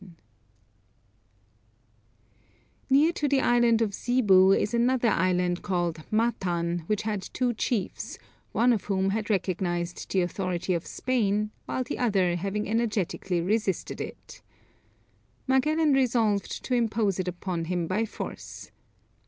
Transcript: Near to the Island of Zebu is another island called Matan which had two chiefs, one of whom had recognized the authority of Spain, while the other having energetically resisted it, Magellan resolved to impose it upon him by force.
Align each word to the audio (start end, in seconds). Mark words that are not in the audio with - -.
Near 2.89 3.11
to 3.13 3.27
the 3.27 3.39
Island 3.39 3.83
of 3.83 3.93
Zebu 3.93 4.51
is 4.51 4.73
another 4.73 5.09
island 5.09 5.61
called 5.61 5.99
Matan 6.09 6.85
which 6.87 7.03
had 7.03 7.21
two 7.21 7.53
chiefs, 7.53 8.17
one 8.51 8.73
of 8.73 8.85
whom 8.85 9.11
had 9.11 9.29
recognized 9.29 10.11
the 10.11 10.21
authority 10.21 10.73
of 10.73 10.87
Spain, 10.87 11.51
while 11.67 11.83
the 11.83 11.99
other 11.99 12.35
having 12.35 12.67
energetically 12.67 13.41
resisted 13.41 14.01
it, 14.01 14.41
Magellan 15.45 15.93
resolved 15.93 16.63
to 16.65 16.73
impose 16.73 17.19
it 17.19 17.27
upon 17.27 17.65
him 17.65 17.85
by 17.85 18.03
force. 18.05 18.71